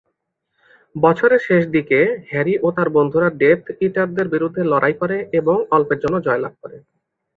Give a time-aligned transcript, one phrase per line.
[0.95, 1.99] বছরের শেষ দিকে,
[2.29, 6.77] হ্যারি ও তার বন্ধুরা ডেথ ইটারদের বিরুদ্ধে লড়াই করে এবং অল্পের জন্য জয়লাভ করে।